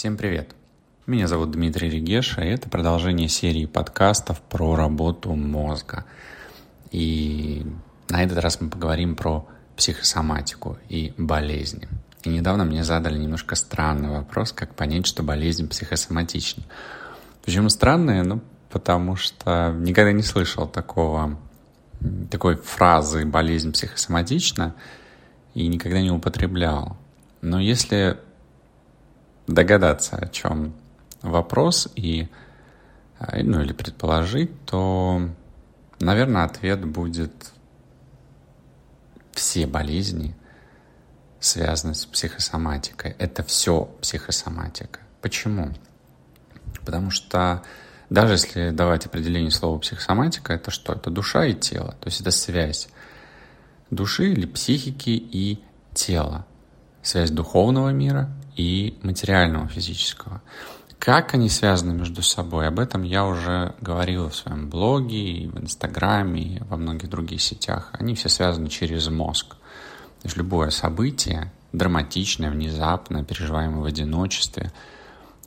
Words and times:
Всем 0.00 0.16
привет! 0.16 0.54
Меня 1.06 1.28
зовут 1.28 1.50
Дмитрий 1.50 1.90
Регеша, 1.90 2.40
и 2.40 2.48
это 2.48 2.70
продолжение 2.70 3.28
серии 3.28 3.66
подкастов 3.66 4.40
про 4.40 4.74
работу 4.74 5.34
мозга. 5.34 6.06
И 6.90 7.66
на 8.08 8.24
этот 8.24 8.38
раз 8.38 8.62
мы 8.62 8.70
поговорим 8.70 9.14
про 9.14 9.46
психосоматику 9.76 10.78
и 10.88 11.12
болезни. 11.18 11.86
И 12.24 12.30
недавно 12.30 12.64
мне 12.64 12.82
задали 12.82 13.18
немножко 13.18 13.56
странный 13.56 14.08
вопрос, 14.08 14.52
как 14.52 14.74
понять, 14.74 15.06
что 15.06 15.22
болезнь 15.22 15.68
психосоматична. 15.68 16.62
Почему 17.44 17.68
странная? 17.68 18.22
Ну, 18.22 18.40
потому 18.70 19.16
что 19.16 19.76
никогда 19.78 20.12
не 20.12 20.22
слышал 20.22 20.66
такого, 20.66 21.38
такой 22.30 22.56
фразы 22.56 23.26
«болезнь 23.26 23.70
психосоматична» 23.70 24.74
и 25.52 25.68
никогда 25.68 26.00
не 26.00 26.10
употреблял. 26.10 26.96
Но 27.42 27.60
если 27.60 28.16
догадаться, 29.54 30.16
о 30.16 30.28
чем 30.28 30.74
вопрос 31.22 31.88
и, 31.96 32.28
а, 33.18 33.42
ну 33.42 33.60
или 33.60 33.72
предположить, 33.72 34.64
то, 34.64 35.28
наверное, 36.00 36.44
ответ 36.44 36.84
будет 36.84 37.52
все 39.32 39.66
болезни 39.66 40.34
связаны 41.40 41.94
с 41.94 42.04
психосоматикой. 42.04 43.16
Это 43.18 43.42
все 43.42 43.86
психосоматика. 44.00 45.00
Почему? 45.22 45.72
Потому 46.84 47.10
что 47.10 47.62
даже 48.10 48.34
если 48.34 48.70
давать 48.70 49.06
определение 49.06 49.50
слова 49.50 49.78
психосоматика, 49.78 50.52
это 50.52 50.70
что? 50.70 50.92
Это 50.92 51.10
душа 51.10 51.46
и 51.46 51.54
тело. 51.54 51.96
То 52.00 52.08
есть 52.08 52.20
это 52.20 52.30
связь 52.30 52.88
души 53.90 54.32
или 54.32 54.46
психики 54.46 55.10
и 55.10 55.62
тела. 55.94 56.46
Связь 57.02 57.30
духовного 57.30 57.88
мира 57.90 58.30
и 58.60 58.98
материального 59.02 59.68
физического. 59.68 60.42
Как 60.98 61.32
они 61.32 61.48
связаны 61.48 61.94
между 61.94 62.22
собой, 62.22 62.68
об 62.68 62.78
этом 62.78 63.04
я 63.04 63.24
уже 63.24 63.74
говорил 63.80 64.28
в 64.28 64.36
своем 64.36 64.68
блоге, 64.68 65.48
в 65.48 65.58
Инстаграме, 65.58 66.62
во 66.68 66.76
многих 66.76 67.08
других 67.08 67.40
сетях. 67.40 67.88
Они 67.92 68.14
все 68.14 68.28
связаны 68.28 68.68
через 68.68 69.08
мозг. 69.08 69.54
То 70.20 70.26
есть 70.26 70.36
любое 70.36 70.68
событие, 70.68 71.52
драматичное, 71.72 72.50
внезапное, 72.50 73.24
переживаемое 73.24 73.80
в 73.80 73.86
одиночестве, 73.86 74.72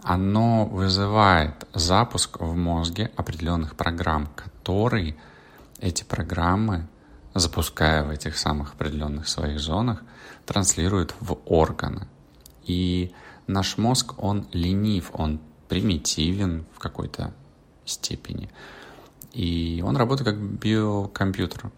оно 0.02 0.66
вызывает 0.66 1.54
запуск 1.74 2.40
в 2.40 2.56
мозге 2.56 3.12
определенных 3.16 3.76
программ, 3.76 4.28
которые 4.36 5.16
эти 5.80 6.04
программы, 6.04 6.88
запуская 7.36 8.04
в 8.04 8.10
этих 8.10 8.38
самых 8.38 8.74
определенных 8.74 9.28
своих 9.28 9.60
зонах, 9.60 10.02
транслируют 10.46 11.14
в 11.20 11.38
органы. 11.46 12.08
И 12.66 13.12
наш 13.48 13.78
мозг, 13.78 14.14
он 14.18 14.48
ленив, 14.54 15.12
он 15.14 15.40
примитивен 15.68 16.66
в 16.74 16.80
какой-то 16.80 17.34
степени. 17.86 18.50
И 19.34 19.84
он 19.86 19.98
работает 19.98 20.30
как 20.30 20.40
биокомпьютер. 20.40 21.62
То 21.62 21.70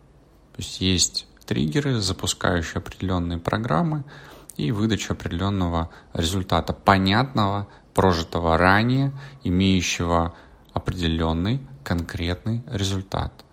есть 0.57 0.81
есть 0.81 1.27
триггеры, 1.45 2.01
запускающие 2.01 2.77
определенные 2.77 3.37
программы 3.37 4.03
и 4.57 4.71
выдачу 4.71 5.13
определенного 5.13 5.89
результата, 6.13 6.73
понятного, 6.73 7.67
прожитого 7.93 8.57
ранее, 8.57 9.13
имеющего 9.43 10.35
определенный 10.73 11.61
конкретный 11.83 12.63
результат. 12.67 13.45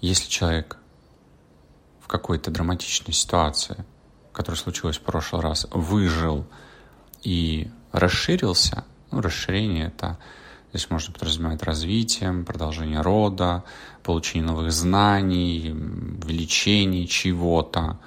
Если 0.00 0.28
человек 0.28 0.78
в 2.00 2.06
какой-то 2.06 2.50
драматичной 2.50 3.14
ситуации 3.14 3.84
который 4.34 4.56
случилось 4.56 4.98
в 4.98 5.00
прошлый 5.00 5.40
раз, 5.40 5.66
выжил 5.70 6.44
и 7.22 7.70
расширился, 7.92 8.84
ну, 9.10 9.20
расширение 9.20 9.86
это 9.86 10.18
здесь 10.70 10.90
можно 10.90 11.14
подразумевать 11.14 11.62
развитием, 11.62 12.44
продолжение 12.44 13.00
рода, 13.00 13.62
получение 14.02 14.48
новых 14.48 14.72
знаний, 14.72 15.70
увеличение 15.70 17.06
чего-то, 17.06 18.00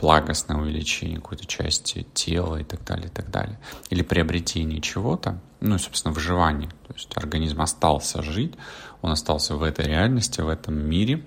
благостное 0.00 0.58
увеличение 0.58 1.16
какой-то 1.16 1.46
части 1.46 2.06
тела 2.12 2.56
и 2.56 2.64
так 2.64 2.84
далее, 2.84 3.06
и 3.06 3.10
так 3.10 3.30
далее. 3.30 3.58
Или 3.88 4.02
приобретение 4.02 4.80
чего-то, 4.80 5.40
ну 5.60 5.76
и, 5.76 5.78
собственно, 5.78 6.12
выживание. 6.12 6.68
То 6.86 6.94
есть 6.94 7.16
организм 7.16 7.62
остался 7.62 8.22
жить, 8.22 8.54
он 9.00 9.12
остался 9.12 9.54
в 9.54 9.62
этой 9.62 9.86
реальности, 9.86 10.42
в 10.42 10.48
этом 10.48 10.74
мире, 10.74 11.24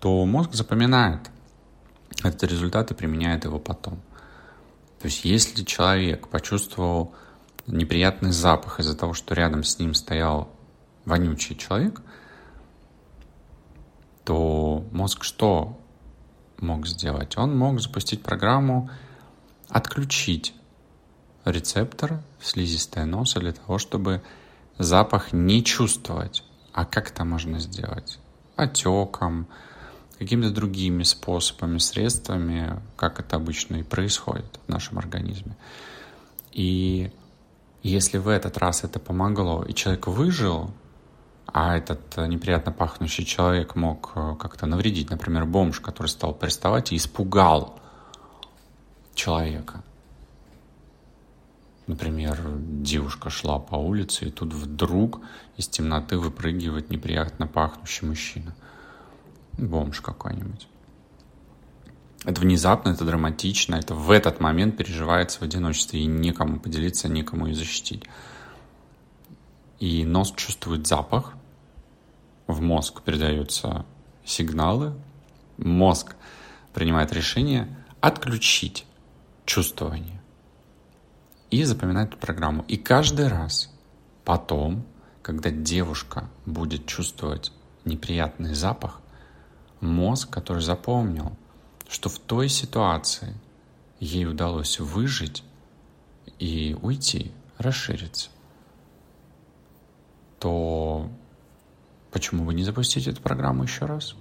то 0.00 0.24
мозг 0.24 0.54
запоминает 0.54 1.20
этот 2.24 2.44
результат 2.44 2.90
и 2.90 2.94
применяет 2.94 3.44
его 3.44 3.58
потом. 3.58 4.00
То 5.00 5.06
есть 5.06 5.24
если 5.24 5.64
человек 5.64 6.28
почувствовал 6.28 7.14
неприятный 7.66 8.32
запах 8.32 8.80
из-за 8.80 8.96
того, 8.96 9.14
что 9.14 9.34
рядом 9.34 9.64
с 9.64 9.78
ним 9.78 9.94
стоял 9.94 10.50
вонючий 11.04 11.56
человек, 11.56 12.00
то 14.24 14.84
мозг 14.90 15.24
что 15.24 15.78
мог 16.58 16.86
сделать? 16.86 17.36
Он 17.36 17.56
мог 17.56 17.80
запустить 17.80 18.22
программу 18.22 18.90
отключить 19.68 20.54
рецептор 21.44 22.22
слизистая 22.40 23.04
носа 23.04 23.40
для 23.40 23.52
того, 23.52 23.78
чтобы 23.78 24.22
запах 24.78 25.32
не 25.32 25.62
чувствовать. 25.62 26.44
А 26.72 26.84
как 26.84 27.10
это 27.10 27.24
можно 27.24 27.58
сделать? 27.60 28.18
Отеком, 28.56 29.46
какими-то 30.24 30.50
другими 30.50 31.02
способами, 31.02 31.78
средствами, 31.78 32.80
как 32.96 33.20
это 33.20 33.36
обычно 33.36 33.76
и 33.76 33.82
происходит 33.82 34.58
в 34.66 34.70
нашем 34.70 34.98
организме. 34.98 35.56
И 36.50 37.10
если 37.82 38.16
в 38.16 38.28
этот 38.28 38.56
раз 38.56 38.84
это 38.84 38.98
помогло, 38.98 39.64
и 39.64 39.74
человек 39.74 40.06
выжил, 40.06 40.70
а 41.46 41.76
этот 41.76 42.16
неприятно 42.16 42.72
пахнущий 42.72 43.24
человек 43.26 43.74
мог 43.74 44.12
э, 44.14 44.34
как-то 44.40 44.64
навредить, 44.64 45.10
например, 45.10 45.44
бомж, 45.44 45.80
который 45.80 46.06
стал 46.06 46.32
приставать 46.34 46.92
и 46.92 46.96
испугал 46.96 47.78
человека. 49.14 49.84
Например, 51.86 52.40
девушка 52.58 53.28
шла 53.28 53.58
по 53.58 53.76
улице, 53.76 54.28
и 54.28 54.30
тут 54.30 54.54
вдруг 54.54 55.20
из 55.58 55.68
темноты 55.68 56.16
выпрыгивает 56.16 56.88
неприятно 56.88 57.46
пахнущий 57.46 58.08
мужчина– 58.08 58.54
бомж 59.58 60.00
какой-нибудь. 60.00 60.68
Это 62.24 62.40
внезапно, 62.40 62.90
это 62.90 63.04
драматично, 63.04 63.74
это 63.74 63.94
в 63.94 64.10
этот 64.10 64.40
момент 64.40 64.76
переживается 64.78 65.40
в 65.40 65.42
одиночестве, 65.42 66.00
и 66.00 66.06
некому 66.06 66.58
поделиться, 66.58 67.08
некому 67.08 67.48
и 67.48 67.52
защитить. 67.52 68.04
И 69.78 70.04
нос 70.04 70.32
чувствует 70.34 70.86
запах, 70.86 71.34
в 72.46 72.62
мозг 72.62 73.02
передаются 73.02 73.84
сигналы, 74.24 74.94
мозг 75.58 76.16
принимает 76.72 77.12
решение 77.12 77.68
отключить 78.00 78.86
чувствование 79.44 80.20
и 81.50 81.62
запоминает 81.64 82.10
эту 82.10 82.18
программу. 82.18 82.64
И 82.68 82.78
каждый 82.78 83.28
раз 83.28 83.70
потом, 84.24 84.86
когда 85.22 85.50
девушка 85.50 86.28
будет 86.46 86.86
чувствовать 86.86 87.52
неприятный 87.84 88.54
запах, 88.54 89.00
мозг, 89.84 90.30
который 90.30 90.62
запомнил, 90.62 91.36
что 91.88 92.08
в 92.08 92.18
той 92.18 92.48
ситуации 92.48 93.34
ей 94.00 94.26
удалось 94.26 94.80
выжить 94.80 95.44
и 96.38 96.76
уйти, 96.82 97.32
расшириться, 97.58 98.30
то 100.38 101.08
почему 102.10 102.44
бы 102.44 102.54
не 102.54 102.64
запустить 102.64 103.06
эту 103.06 103.22
программу 103.22 103.62
еще 103.62 103.86
раз? 103.86 104.16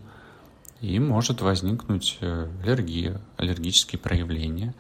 И 0.82 1.00
может 1.00 1.42
возникнуть 1.42 2.18
э, 2.22 2.50
аллергия, 2.62 3.22
аллергические 3.38 4.00
проявления 4.00 4.76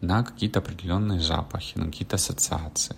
на 0.00 0.22
какие-то 0.22 0.60
определенные 0.60 1.20
запахи, 1.20 1.76
на 1.76 1.86
какие-то 1.86 2.16
ассоциации. 2.16 2.96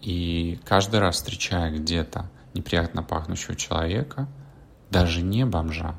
И 0.00 0.60
каждый 0.64 1.00
раз, 1.00 1.16
встречая 1.16 1.76
где-то 1.76 2.30
неприятно 2.54 3.02
пахнущего 3.02 3.56
человека– 3.56 4.28
даже 4.90 5.22
не 5.22 5.44
бомжа, 5.44 5.94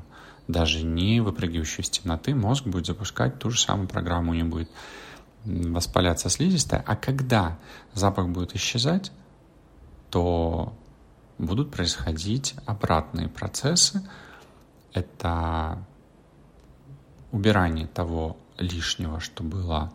даже 0.46 0.82
не 0.82 1.20
выпрыгивающего 1.20 1.82
из 1.82 1.90
темноты, 1.90 2.34
мозг 2.34 2.64
будет 2.64 2.86
запускать 2.86 3.38
ту 3.38 3.50
же 3.50 3.60
самую 3.60 3.88
программу, 3.88 4.34
него 4.34 4.48
будет 4.48 4.70
воспаляться 5.44 6.28
слизистая, 6.28 6.82
а 6.86 6.96
когда 6.96 7.58
запах 7.94 8.28
будет 8.28 8.54
исчезать, 8.54 9.12
то 10.10 10.72
будут 11.38 11.70
происходить 11.70 12.54
обратные 12.66 13.28
процессы. 13.28 14.08
Это 14.92 15.78
убирание 17.30 17.86
того 17.86 18.36
лишнего, 18.56 19.20
что 19.20 19.44
было, 19.44 19.92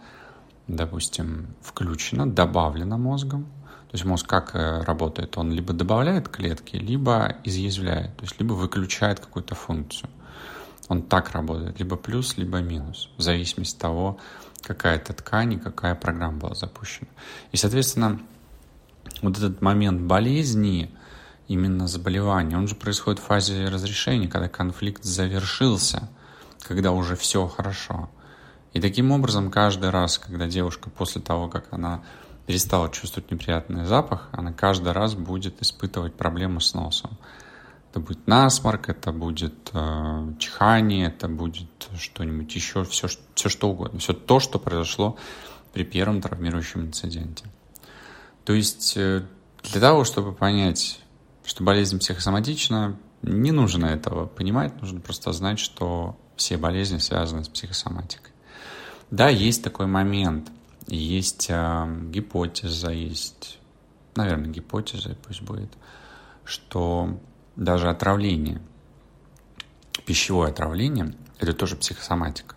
допустим, 0.68 1.56
включено, 1.62 2.30
добавлено 2.30 2.98
мозгом, 2.98 3.48
то 3.94 3.98
есть 3.98 4.06
мозг 4.06 4.26
как 4.26 4.56
э, 4.56 4.82
работает? 4.82 5.38
Он 5.38 5.52
либо 5.52 5.72
добавляет 5.72 6.28
клетки, 6.28 6.78
либо 6.78 7.36
изъязвляет, 7.44 8.18
то 8.18 8.24
есть 8.24 8.40
либо 8.40 8.54
выключает 8.54 9.20
какую-то 9.20 9.54
функцию. 9.54 10.10
Он 10.88 11.04
так 11.04 11.30
работает, 11.30 11.78
либо 11.78 11.96
плюс, 11.96 12.36
либо 12.36 12.58
минус, 12.58 13.12
в 13.18 13.22
зависимости 13.22 13.76
от 13.76 13.82
того, 13.84 14.20
какая 14.64 14.96
это 14.96 15.14
ткань 15.14 15.54
и 15.54 15.60
какая 15.60 15.94
программа 15.94 16.40
была 16.40 16.56
запущена. 16.56 17.12
И, 17.52 17.58
соответственно, 17.58 18.20
вот 19.22 19.38
этот 19.38 19.62
момент 19.62 20.02
болезни, 20.02 20.90
именно 21.48 21.88
заболевания, 21.88 22.58
он 22.58 22.68
же 22.68 22.74
происходит 22.74 23.20
в 23.20 23.26
фазе 23.26 23.66
разрешения, 23.66 24.28
когда 24.28 24.50
конфликт 24.50 25.04
завершился, 25.04 26.10
когда 26.64 26.94
уже 26.94 27.16
все 27.16 27.46
хорошо. 27.46 28.10
И 28.74 28.82
таким 28.82 29.12
образом 29.12 29.52
каждый 29.52 29.92
раз, 29.92 30.18
когда 30.18 30.48
девушка 30.48 30.90
после 30.90 31.22
того, 31.22 31.48
как 31.48 31.66
она 31.70 32.02
перестала 32.46 32.90
чувствовать 32.90 33.32
неприятный 33.32 33.86
запах, 33.86 34.30
она 34.32 34.52
каждый 34.52 34.92
раз 34.92 35.16
будет 35.16 35.62
испытывать 35.62 36.16
проблемы 36.16 36.62
с 36.62 36.74
носом. 36.74 37.18
Это 37.90 38.00
будет 38.00 38.28
насморк, 38.28 38.90
это 38.90 39.12
будет 39.12 39.70
э, 39.72 40.34
чихание, 40.40 41.08
это 41.08 41.28
будет 41.28 41.90
что-нибудь 41.98 42.54
еще, 42.56 42.84
все, 42.86 43.08
все 43.36 43.50
что 43.50 43.70
угодно. 43.70 44.00
Все 44.00 44.14
то, 44.14 44.40
что 44.40 44.58
произошло 44.58 45.16
при 45.74 45.84
первом 45.84 46.22
травмирующем 46.22 46.82
инциденте. 46.82 47.46
То 48.46 48.54
есть 48.54 48.98
э, 48.98 49.26
для 49.62 49.80
того, 49.80 50.04
чтобы 50.04 50.34
понять, 50.34 51.00
что 51.46 51.64
болезнь 51.64 52.00
психосоматична, 52.00 52.98
не 53.22 53.52
нужно 53.52 53.86
этого 53.86 54.26
понимать, 54.26 54.82
нужно 54.82 55.00
просто 55.00 55.32
знать, 55.32 55.60
что 55.60 56.18
все 56.36 56.58
болезни 56.58 56.98
связаны 56.98 57.44
с 57.44 57.48
психосоматикой. 57.48 58.32
Да, 59.12 59.30
есть 59.30 59.64
такой 59.64 59.86
момент, 59.86 60.50
есть 60.96 61.48
э, 61.50 62.10
гипотеза, 62.10 62.92
есть, 62.92 63.60
наверное, 64.16 64.50
гипотеза, 64.50 65.16
пусть 65.26 65.42
будет, 65.42 65.72
что 66.46 67.20
даже 67.56 67.90
отравление, 67.90 68.62
пищевое 70.06 70.50
отравление, 70.50 71.16
это 71.40 71.54
тоже 71.54 71.76
психосоматика, 71.76 72.56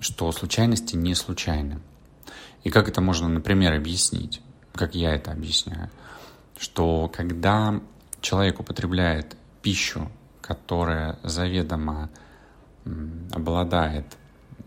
что 0.00 0.30
случайности 0.32 0.96
не 0.96 1.14
случайны. 1.14 1.80
И 2.64 2.70
как 2.70 2.88
это 2.88 3.00
можно, 3.00 3.28
например, 3.28 3.72
объяснить, 3.74 4.40
как 4.72 4.94
я 4.94 5.14
это 5.14 5.32
объясняю, 5.32 5.90
что 6.58 7.08
когда 7.08 7.80
человек 8.20 8.60
употребляет 8.60 9.36
пищу, 9.62 10.10
которая 10.40 11.18
заведомо 11.22 12.10
обладает, 13.32 14.16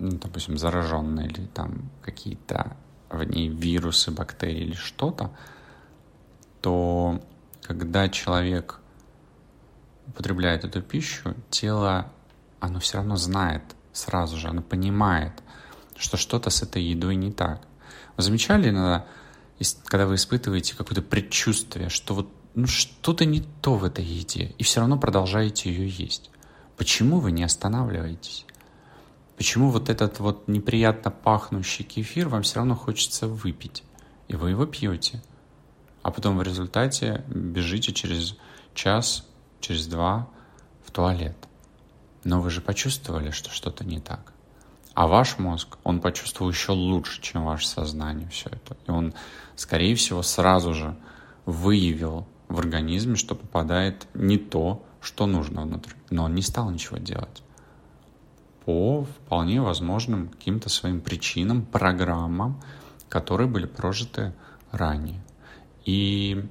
ну, 0.01 0.17
допустим, 0.17 0.57
зараженной 0.57 1.27
или 1.27 1.45
там 1.45 1.89
какие-то 2.01 2.75
в 3.09 3.23
ней 3.23 3.49
вирусы, 3.49 4.11
бактерии 4.11 4.63
или 4.63 4.73
что-то, 4.73 5.31
то 6.61 7.21
когда 7.61 8.09
человек 8.09 8.79
употребляет 10.07 10.65
эту 10.65 10.81
пищу, 10.81 11.35
тело, 11.49 12.11
оно 12.59 12.79
все 12.79 12.97
равно 12.97 13.15
знает 13.15 13.63
сразу 13.93 14.37
же, 14.37 14.47
оно 14.47 14.61
понимает, 14.61 15.33
что 15.95 16.17
что-то 16.17 16.49
с 16.49 16.63
этой 16.63 16.83
едой 16.83 17.15
не 17.15 17.31
так. 17.31 17.61
Вы 18.17 18.23
замечали 18.23 18.71
когда 19.85 20.07
вы 20.07 20.15
испытываете 20.15 20.75
какое-то 20.75 21.03
предчувствие, 21.03 21.89
что 21.89 22.15
вот 22.15 22.29
ну, 22.55 22.65
что-то 22.65 23.25
не 23.25 23.41
то 23.61 23.75
в 23.75 23.83
этой 23.83 24.03
еде, 24.03 24.55
и 24.57 24.63
все 24.63 24.79
равно 24.79 24.97
продолжаете 24.97 25.71
ее 25.71 25.87
есть. 25.87 26.31
Почему 26.77 27.19
вы 27.19 27.31
не 27.31 27.43
останавливаетесь? 27.43 28.45
Почему 29.41 29.71
вот 29.71 29.89
этот 29.89 30.19
вот 30.19 30.47
неприятно 30.47 31.09
пахнущий 31.09 31.83
кефир 31.83 32.29
вам 32.29 32.43
все 32.43 32.57
равно 32.57 32.75
хочется 32.75 33.25
выпить? 33.25 33.83
И 34.27 34.35
вы 34.35 34.51
его 34.51 34.67
пьете. 34.67 35.23
А 36.03 36.11
потом 36.11 36.37
в 36.37 36.43
результате 36.43 37.25
бежите 37.27 37.91
через 37.91 38.37
час 38.75 39.25
через 39.59 39.87
два 39.87 40.29
в 40.85 40.91
туалет. 40.91 41.35
Но 42.23 42.39
вы 42.39 42.51
же 42.51 42.61
почувствовали, 42.61 43.31
что 43.31 43.49
что-то 43.49 43.83
не 43.83 43.99
так. 43.99 44.31
А 44.93 45.07
ваш 45.07 45.39
мозг, 45.39 45.79
он 45.83 46.01
почувствовал 46.01 46.51
еще 46.51 46.73
лучше, 46.73 47.19
чем 47.19 47.43
ваше 47.43 47.67
сознание 47.67 48.29
все 48.29 48.47
это. 48.51 48.77
И 48.85 48.91
он, 48.91 49.15
скорее 49.55 49.95
всего, 49.95 50.21
сразу 50.21 50.75
же 50.75 50.95
выявил 51.47 52.27
в 52.47 52.59
организме, 52.59 53.15
что 53.15 53.33
попадает 53.33 54.05
не 54.13 54.37
то, 54.37 54.85
что 55.01 55.25
нужно 55.25 55.63
внутрь. 55.63 55.93
Но 56.11 56.25
он 56.25 56.35
не 56.35 56.43
стал 56.43 56.69
ничего 56.69 56.99
делать. 56.99 57.41
По 58.65 59.03
вполне 59.03 59.61
возможным 59.61 60.29
каким-то 60.29 60.69
своим 60.69 61.01
причинам, 61.01 61.65
программам, 61.65 62.61
которые 63.09 63.47
были 63.47 63.65
прожиты 63.65 64.33
ранее. 64.71 65.21
И 65.85 66.47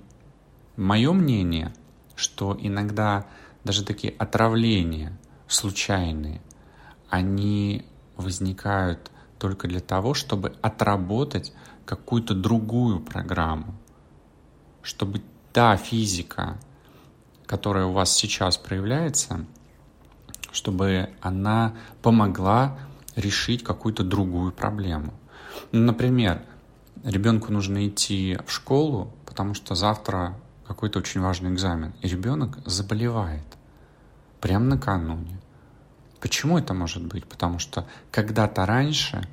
мое 0.76 1.12
мнение, 1.12 1.72
что 2.16 2.56
иногда 2.58 3.26
даже 3.64 3.84
такие 3.84 4.12
отравления 4.18 5.16
случайные, 5.46 6.40
они 7.08 7.84
возникают 8.16 9.10
только 9.38 9.68
для 9.68 9.80
того, 9.80 10.14
чтобы 10.14 10.54
отработать 10.62 11.52
какую-то 11.84 12.34
другую 12.34 13.00
программу, 13.00 13.74
чтобы 14.82 15.22
та 15.52 15.76
физика, 15.76 16.58
которая 17.46 17.86
у 17.86 17.92
вас 17.92 18.12
сейчас 18.12 18.56
проявляется, 18.56 19.46
чтобы 20.52 21.10
она 21.20 21.74
помогла 22.02 22.78
решить 23.16 23.64
какую-то 23.64 24.04
другую 24.04 24.52
проблему. 24.52 25.12
Например, 25.72 26.42
ребенку 27.04 27.52
нужно 27.52 27.86
идти 27.88 28.38
в 28.46 28.52
школу, 28.52 29.12
потому 29.26 29.54
что 29.54 29.74
завтра 29.74 30.36
какой-то 30.66 31.00
очень 31.00 31.20
важный 31.20 31.52
экзамен, 31.52 31.92
и 32.00 32.08
ребенок 32.08 32.58
заболевает 32.64 33.44
прямо 34.40 34.64
накануне. 34.66 35.40
Почему 36.20 36.58
это 36.58 36.74
может 36.74 37.04
быть? 37.04 37.26
Потому 37.26 37.58
что 37.58 37.86
когда-то 38.10 38.66
раньше 38.66 39.26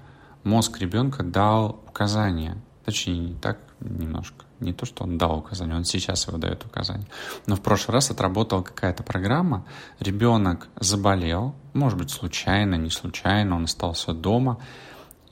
мозг 0.44 0.80
ребенка 0.80 1.24
дал 1.24 1.80
указания, 1.88 2.58
точнее 2.86 3.20
не 3.20 3.34
так 3.36 3.60
немножко, 3.80 4.46
не 4.60 4.74
то, 4.74 4.86
что 4.86 5.04
он 5.04 5.18
дал 5.18 5.38
указания, 5.38 5.76
он 5.76 5.84
сейчас 5.84 6.28
его 6.28 6.38
дает 6.38 6.66
указания, 6.66 7.08
но 7.46 7.56
в 7.56 7.62
прошлый 7.62 7.94
раз 7.94 8.12
отработала 8.12 8.62
какая-то 8.62 9.04
программа, 9.04 9.66
ребенок 10.00 10.68
заболел, 10.80 11.56
может 11.74 11.98
быть 11.98 12.10
случайно, 12.10 12.76
не 12.76 12.90
случайно, 12.90 13.56
он 13.56 13.66
остался 13.66 14.14
дома, 14.14 14.60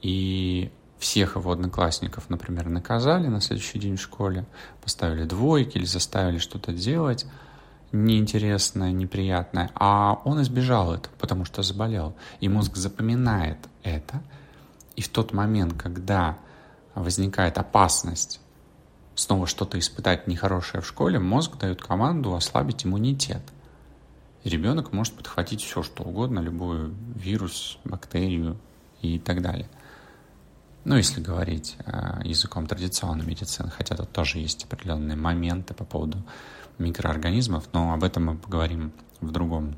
и 0.02 0.72
всех 1.00 1.36
его 1.36 1.52
одноклассников, 1.52 2.30
например, 2.30 2.70
наказали 2.70 3.28
на 3.28 3.42
следующий 3.42 3.80
день 3.80 3.98
в 3.98 4.02
школе, 4.02 4.46
поставили 4.84 5.26
двойки 5.26 5.78
или 5.78 5.86
заставили 5.86 6.38
что-то 6.38 6.72
делать 6.74 7.26
неинтересное, 7.92 8.92
неприятное, 8.92 9.72
а 9.76 10.22
он 10.26 10.42
избежал 10.42 10.94
этого, 10.94 11.14
потому 11.18 11.46
что 11.46 11.64
заболел. 11.64 12.16
И 12.40 12.50
мозг 12.50 12.76
запоминает 12.76 13.58
это, 13.84 14.22
и 14.96 15.02
в 15.02 15.10
тот 15.10 15.34
момент, 15.34 15.74
когда 15.82 16.38
возникает 16.94 17.58
опасность 17.58 18.40
снова 19.16 19.48
что-то 19.48 19.80
испытать 19.80 20.28
нехорошее 20.28 20.82
в 20.82 20.88
школе, 20.88 21.20
мозг 21.20 21.58
дает 21.58 21.82
команду 21.82 22.36
ослабить 22.36 22.86
иммунитет. 22.86 23.42
И 24.44 24.50
ребенок 24.50 24.94
может 24.94 25.16
подхватить 25.16 25.62
все, 25.62 25.82
что 25.82 26.04
угодно, 26.04 26.40
любой 26.40 26.94
вирус, 27.16 27.80
бактерию 27.84 28.58
и 29.02 29.18
так 29.20 29.42
далее– 29.42 29.70
ну, 30.86 30.98
если 30.98 31.20
говорить 31.20 31.78
э, 31.84 32.22
языком 32.24 32.68
традиционной 32.68 33.26
медицины, 33.26 33.72
хотя 33.72 33.96
тут 33.96 34.12
тоже 34.12 34.38
есть 34.38 34.66
определенные 34.66 35.18
моменты 35.18 35.74
по 35.74 35.84
поводу 35.84 36.24
микроорганизмов, 36.78 37.68
но 37.74 37.92
об 37.92 38.04
этом 38.04 38.26
мы 38.26 38.38
поговорим 38.38 38.94
в 39.20 39.32
другом 39.32 39.76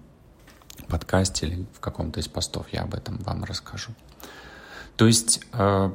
подкасте 0.89 1.47
или 1.47 1.65
в 1.73 1.79
каком-то 1.79 2.19
из 2.19 2.27
постов, 2.27 2.67
я 2.73 2.81
об 2.81 2.93
этом 2.93 3.19
вам 3.19 3.45
расскажу. 3.45 3.93
То 4.97 5.07
есть 5.07 5.39
э, 5.53 5.91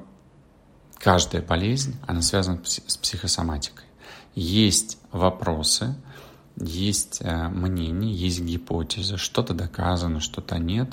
каждая 1.03 1.43
болезнь, 1.43 1.97
она 2.07 2.23
связана 2.23 2.61
с 2.65 2.97
психосоматикой. 2.97 3.87
Есть 4.35 4.99
вопросы, 5.11 5.95
есть 6.57 7.19
э, 7.21 7.49
мнения, 7.49 8.13
есть 8.13 8.41
гипотезы, 8.41 9.17
что-то 9.17 9.55
доказано, 9.55 10.21
что-то 10.21 10.59
нет, 10.59 10.91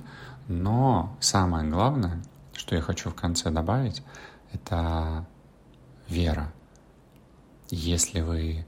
но 0.47 1.17
самое 1.19 1.69
главное— 1.69 2.23
что 2.59 2.75
я 2.75 2.81
хочу 2.81 3.09
в 3.09 3.15
конце 3.15 3.49
добавить, 3.49 4.03
это 4.51 5.25
вера. 6.07 6.53
Если 7.69 8.19
вы 8.19 8.67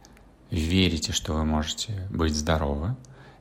верите, 0.49 1.11
что 1.11 1.33
вы 1.33 1.43
можете 1.43 2.07
быть 2.09 2.33
здоровы, 2.33 2.95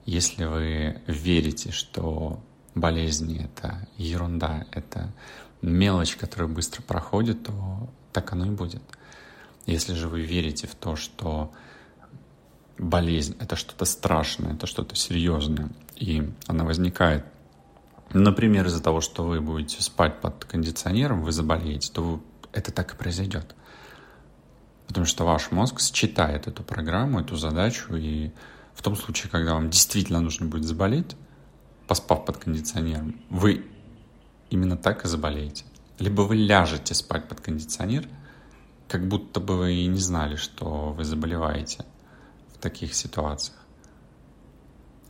если 0.07 0.45
вы 0.45 1.01
верите, 1.07 1.71
что 1.71 2.43
болезни— 2.81 3.45
это 3.55 3.87
ерунда, 3.97 4.67
это 4.73 5.13
мелочь, 5.63 6.17
которая 6.17 6.49
быстро 6.49 6.83
проходит, 6.83 7.45
то 7.45 7.89
так 8.13 8.33
оно 8.33 8.47
и 8.47 8.51
будет. 8.51 8.83
Если 9.67 9.95
же 9.95 10.09
вы 10.09 10.23
верите 10.23 10.67
в 10.67 10.75
то, 10.75 10.97
что 10.97 11.53
болезнь— 12.79 13.37
это 13.41 13.57
что-то 13.57 13.85
страшное, 13.85 14.55
это 14.55 14.67
что-то 14.67 14.97
серьезное, 14.97 15.71
и 15.97 16.33
она 16.47 16.65
возникает 16.65 17.25
Например, 18.13 18.67
из-за 18.67 18.83
того, 18.83 19.01
что 19.01 19.23
вы 19.23 19.41
будете 19.41 19.81
спать 19.83 20.21
под 20.21 20.45
кондиционером, 20.45 21.23
вы 21.23 21.31
заболеете, 21.31 21.93
то 21.93 22.21
это 22.53 22.73
так 22.73 22.95
и 22.95 22.97
произойдет. 22.97 23.55
Потому 24.89 25.07
что 25.07 25.25
ваш 25.25 25.53
мозг 25.53 25.81
считает 25.81 26.49
эту 26.49 26.65
программу, 26.65 27.21
эту 27.21 27.37
задачу, 27.37 27.95
и 27.95 28.33
в 28.75 28.83
том 28.83 28.97
случае, 28.97 29.31
когда 29.31 29.55
вам 29.55 29.71
действительно 29.71 30.21
нужно 30.21 30.47
будет 30.47 30.65
заболеть, 30.65 31.15
поспав 31.91 32.25
под 32.25 32.37
кондиционером, 32.37 33.21
вы 33.31 33.67
именно 34.49 34.77
так 34.77 35.05
и 35.05 35.09
заболеете. 35.09 35.65
Либо 35.99 36.23
вы 36.23 36.37
ляжете 36.37 36.95
спать 36.95 37.29
под 37.29 37.41
кондиционер, 37.41 38.09
как 38.87 39.09
будто 39.09 39.41
бы 39.41 39.57
вы 39.57 39.75
и 39.75 39.87
не 39.89 39.99
знали, 39.99 40.37
что 40.37 40.93
вы 40.93 41.03
заболеваете 41.03 41.85
в 42.55 42.59
таких 42.59 42.95
ситуациях. 42.95 43.59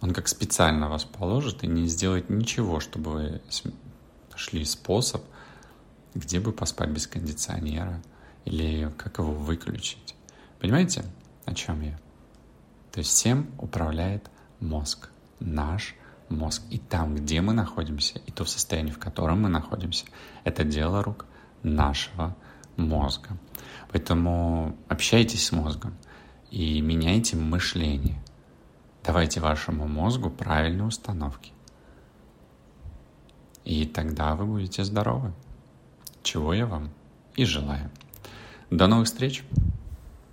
Он 0.00 0.14
как 0.14 0.26
специально 0.26 0.88
вас 0.88 1.04
положит 1.04 1.64
и 1.64 1.66
не 1.66 1.86
сделает 1.86 2.30
ничего, 2.30 2.80
чтобы 2.80 3.10
вы 3.10 3.42
шли 4.34 4.64
способ, 4.64 5.22
где 6.14 6.40
бы 6.40 6.50
поспать 6.50 6.88
без 6.88 7.06
кондиционера 7.06 8.00
или 8.46 8.90
как 8.96 9.18
его 9.18 9.34
выключить. 9.34 10.14
Понимаете, 10.60 11.04
о 11.44 11.52
чем 11.52 11.82
я? 11.82 12.00
То 12.90 13.00
есть 13.00 13.10
всем 13.10 13.50
управляет 13.58 14.30
мозг, 14.60 15.10
наш 15.40 15.94
мозг. 16.30 16.62
И 16.70 16.78
там, 16.78 17.14
где 17.14 17.40
мы 17.40 17.52
находимся, 17.52 18.18
и 18.26 18.30
то 18.30 18.44
состояние, 18.44 18.94
в 18.94 18.98
котором 18.98 19.42
мы 19.42 19.48
находимся, 19.48 20.06
это 20.44 20.64
дело 20.64 21.02
рук 21.02 21.26
нашего 21.62 22.36
мозга. 22.76 23.36
Поэтому 23.92 24.76
общайтесь 24.88 25.46
с 25.46 25.52
мозгом 25.52 25.94
и 26.50 26.80
меняйте 26.80 27.36
мышление. 27.36 28.22
Давайте 29.04 29.40
вашему 29.40 29.86
мозгу 29.86 30.30
правильные 30.30 30.86
установки. 30.86 31.52
И 33.64 33.86
тогда 33.86 34.34
вы 34.34 34.46
будете 34.46 34.84
здоровы. 34.84 35.32
Чего 36.22 36.54
я 36.54 36.66
вам 36.66 36.90
и 37.36 37.44
желаю. 37.44 37.90
До 38.70 38.86
новых 38.86 39.06
встреч! 39.06 39.44